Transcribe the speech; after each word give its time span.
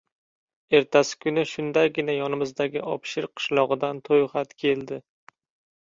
Yertasi 0.75 1.19
kuni 1.25 1.43
shundaygina 1.51 2.17
yonimizdagi 2.17 2.83
Obshir 2.95 3.31
qishlog‘idan 3.37 4.05
to‘yxat 4.11 4.61
keldi. 4.65 5.03